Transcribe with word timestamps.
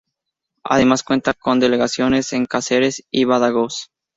Además, 0.63 1.03
cuenta 1.03 1.35
con 1.35 1.59
delegaciones 1.59 2.33
en 2.33 2.47
Cáceres 2.47 3.03
y 3.11 3.25
Badajoz. 3.25 3.91